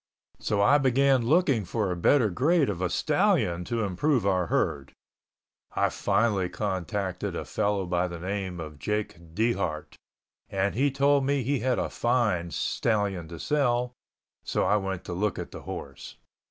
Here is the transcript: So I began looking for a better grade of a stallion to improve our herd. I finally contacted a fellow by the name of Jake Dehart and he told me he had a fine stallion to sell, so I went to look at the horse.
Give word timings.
So 0.39 0.63
I 0.63 0.79
began 0.79 1.21
looking 1.27 1.63
for 1.63 1.91
a 1.91 1.95
better 1.95 2.31
grade 2.31 2.71
of 2.71 2.81
a 2.81 2.89
stallion 2.89 3.63
to 3.65 3.83
improve 3.83 4.25
our 4.25 4.47
herd. 4.47 4.95
I 5.75 5.89
finally 5.89 6.49
contacted 6.49 7.35
a 7.35 7.45
fellow 7.45 7.85
by 7.85 8.07
the 8.07 8.17
name 8.17 8.59
of 8.59 8.79
Jake 8.79 9.35
Dehart 9.35 9.97
and 10.49 10.73
he 10.73 10.89
told 10.89 11.23
me 11.23 11.43
he 11.43 11.59
had 11.59 11.77
a 11.77 11.87
fine 11.87 12.49
stallion 12.49 13.27
to 13.27 13.37
sell, 13.39 13.93
so 14.43 14.63
I 14.63 14.75
went 14.77 15.03
to 15.03 15.13
look 15.13 15.37
at 15.37 15.51
the 15.51 15.61
horse. 15.61 16.15